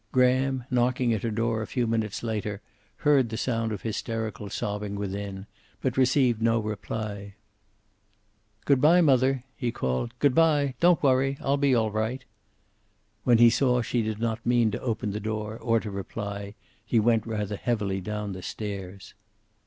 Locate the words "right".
11.91-12.25